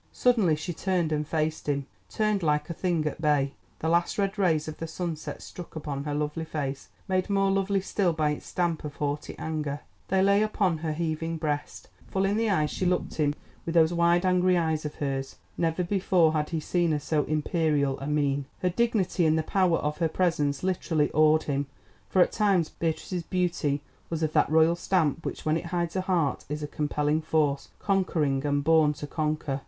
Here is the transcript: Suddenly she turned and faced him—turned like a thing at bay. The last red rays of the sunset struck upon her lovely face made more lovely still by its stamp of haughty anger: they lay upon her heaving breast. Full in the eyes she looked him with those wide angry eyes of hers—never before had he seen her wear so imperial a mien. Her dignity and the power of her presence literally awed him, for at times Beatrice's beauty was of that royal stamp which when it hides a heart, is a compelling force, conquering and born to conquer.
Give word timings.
Suddenly 0.13 0.55
she 0.55 0.73
turned 0.73 1.11
and 1.11 1.27
faced 1.27 1.69
him—turned 1.69 2.41
like 2.41 2.71
a 2.71 2.73
thing 2.73 3.05
at 3.05 3.21
bay. 3.21 3.53
The 3.77 3.87
last 3.87 4.17
red 4.17 4.35
rays 4.39 4.67
of 4.67 4.77
the 4.77 4.87
sunset 4.87 5.43
struck 5.43 5.75
upon 5.75 6.05
her 6.05 6.15
lovely 6.15 6.43
face 6.43 6.89
made 7.07 7.29
more 7.29 7.51
lovely 7.51 7.81
still 7.81 8.11
by 8.11 8.31
its 8.31 8.47
stamp 8.47 8.83
of 8.83 8.95
haughty 8.95 9.35
anger: 9.37 9.81
they 10.07 10.23
lay 10.23 10.41
upon 10.41 10.79
her 10.79 10.93
heaving 10.93 11.37
breast. 11.37 11.87
Full 12.07 12.25
in 12.25 12.35
the 12.35 12.49
eyes 12.49 12.71
she 12.71 12.83
looked 12.83 13.13
him 13.13 13.35
with 13.63 13.75
those 13.75 13.93
wide 13.93 14.25
angry 14.25 14.57
eyes 14.57 14.85
of 14.85 14.95
hers—never 14.95 15.83
before 15.83 16.33
had 16.33 16.49
he 16.49 16.59
seen 16.59 16.89
her 16.89 16.93
wear 16.93 16.99
so 16.99 17.23
imperial 17.25 17.99
a 17.99 18.07
mien. 18.07 18.45
Her 18.63 18.69
dignity 18.69 19.27
and 19.27 19.37
the 19.37 19.43
power 19.43 19.77
of 19.77 19.99
her 19.99 20.09
presence 20.09 20.63
literally 20.63 21.11
awed 21.11 21.43
him, 21.43 21.67
for 22.09 22.23
at 22.23 22.31
times 22.31 22.69
Beatrice's 22.69 23.21
beauty 23.21 23.83
was 24.09 24.23
of 24.23 24.33
that 24.33 24.49
royal 24.49 24.75
stamp 24.75 25.23
which 25.23 25.45
when 25.45 25.57
it 25.57 25.67
hides 25.67 25.95
a 25.95 26.01
heart, 26.01 26.43
is 26.49 26.63
a 26.63 26.67
compelling 26.67 27.21
force, 27.21 27.69
conquering 27.77 28.43
and 28.47 28.63
born 28.63 28.93
to 28.93 29.05
conquer. 29.05 29.59